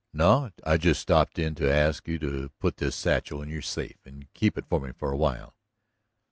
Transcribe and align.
"No. 0.13 0.49
I 0.63 0.77
just 0.77 0.99
stepped 0.99 1.37
in 1.37 1.53
to 1.53 1.71
ask 1.71 2.07
you 2.07 2.17
to 2.21 2.49
put 2.59 2.77
this 2.77 2.95
satchel 2.95 3.43
in 3.43 3.49
your 3.49 3.61
safe 3.61 3.99
and 4.03 4.33
keep 4.33 4.57
it 4.57 4.65
for 4.67 4.79
me 4.79 4.93
a 4.99 5.15
while." 5.15 5.53